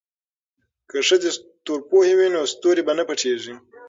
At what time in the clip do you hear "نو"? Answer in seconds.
2.35-2.41